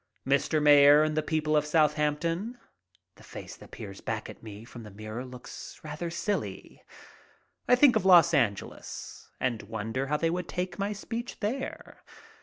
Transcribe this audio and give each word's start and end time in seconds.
"Mr. 0.25 0.59
Mayor 0.59 1.03
and 1.03 1.15
the 1.15 1.21
people 1.21 1.55
of 1.55 1.63
Southampton." 1.63 2.57
The 3.17 3.23
face 3.23 3.55
that 3.57 3.69
peers 3.69 4.01
back 4.01 4.31
at 4.31 4.41
me 4.41 4.65
from 4.65 4.81
the 4.81 4.89
mirror 4.89 5.23
looks 5.23 5.79
rather 5.83 6.09
silly. 6.09 6.83
I 7.67 7.75
think 7.75 7.95
of 7.95 8.03
Los 8.03 8.33
Angeles 8.33 9.29
and 9.39 9.61
wonder 9.61 10.07
how 10.07 10.17
they 10.17 10.31
would 10.31 10.47
take 10.49 10.79
my 10.79 10.91
speech 10.91 11.39
there. 11.39 12.01